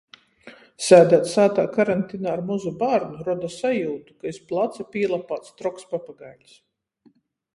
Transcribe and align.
Sēdēt 0.85 1.27
sātā 1.31 1.65
karantinā 1.73 2.31
ar 2.37 2.41
mozu 2.47 2.71
bārnu 2.79 3.27
roda 3.27 3.51
sajiutu, 3.57 4.17
ka 4.23 4.31
iz 4.33 4.41
placa 4.53 4.89
pīlapāts 4.95 5.53
troks 5.61 5.89
papagaiļs. 5.95 6.57